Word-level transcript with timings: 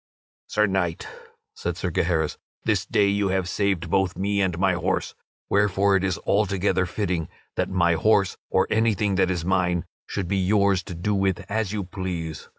"Sir 0.47 0.65
Knight," 0.65 1.07
said 1.53 1.77
Sir 1.77 1.91
Gaheris, 1.91 2.39
"this 2.63 2.87
day 2.87 3.07
you 3.07 3.27
have 3.27 3.47
saved 3.47 3.91
both 3.91 4.17
me 4.17 4.41
and 4.41 4.57
my 4.57 4.73
horse, 4.73 5.13
wherefore 5.47 5.95
it 5.95 6.03
is 6.03 6.17
altogether 6.25 6.87
fitting 6.87 7.29
that 7.55 7.69
my 7.69 7.93
horse 7.93 8.35
or 8.49 8.65
anything 8.71 9.13
that 9.13 9.29
is 9.29 9.45
mine 9.45 9.85
should 10.07 10.27
be 10.27 10.37
yours 10.37 10.81
to 10.85 10.95
do 10.95 11.13
with 11.13 11.45
as 11.51 11.71
you 11.71 11.83
please. 11.83 12.49